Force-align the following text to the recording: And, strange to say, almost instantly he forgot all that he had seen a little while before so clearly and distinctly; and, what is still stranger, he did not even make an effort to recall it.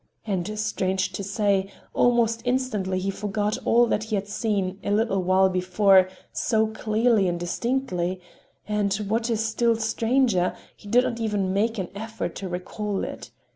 And, 0.25 0.57
strange 0.57 1.11
to 1.11 1.23
say, 1.23 1.69
almost 1.93 2.41
instantly 2.43 2.97
he 2.97 3.11
forgot 3.11 3.59
all 3.65 3.85
that 3.85 4.05
he 4.05 4.15
had 4.15 4.27
seen 4.27 4.79
a 4.83 4.89
little 4.89 5.21
while 5.21 5.47
before 5.47 6.09
so 6.33 6.65
clearly 6.65 7.27
and 7.27 7.39
distinctly; 7.39 8.19
and, 8.67 8.91
what 8.95 9.29
is 9.29 9.45
still 9.45 9.75
stranger, 9.75 10.55
he 10.75 10.87
did 10.87 11.03
not 11.03 11.19
even 11.19 11.53
make 11.53 11.77
an 11.77 11.89
effort 11.93 12.33
to 12.37 12.49
recall 12.49 13.03
it. 13.03 13.29